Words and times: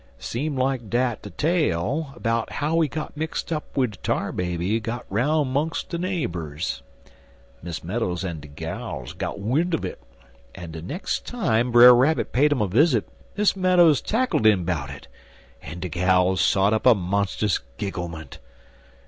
"Seem 0.17 0.57
like 0.57 0.89
dat 0.89 1.21
de 1.21 1.29
tale 1.29 2.15
'bout 2.19 2.53
how 2.53 2.79
he 2.79 2.87
got 2.87 3.15
mixt 3.15 3.51
up 3.53 3.77
wid 3.77 3.91
de 3.91 3.97
Tar 3.99 4.31
Baby 4.31 4.79
got 4.79 5.05
'roun' 5.11 5.49
'mongst 5.53 5.89
de 5.89 5.99
nabers. 5.99 6.81
Leas'ways, 6.81 6.81
Miss 7.61 7.83
Meadows 7.83 8.25
en 8.25 8.39
de 8.39 8.47
gals 8.47 9.13
got 9.13 9.39
win' 9.39 9.75
un' 9.75 9.83
it, 9.85 10.01
en 10.55 10.71
de 10.71 10.81
nex' 10.81 11.19
time 11.19 11.69
Brer 11.71 11.93
Rabbit 11.93 12.31
paid 12.33 12.51
um 12.51 12.63
a 12.63 12.67
visit 12.67 13.07
Miss 13.37 13.55
Meadows 13.55 14.01
tackled 14.01 14.47
'im 14.47 14.63
'bout 14.65 14.89
it, 14.89 15.07
en 15.61 15.79
de 15.79 15.87
gals 15.89 16.41
sot 16.41 16.73
up 16.73 16.87
a 16.87 16.95
monstus 16.95 17.59
gigglement. 17.77 18.39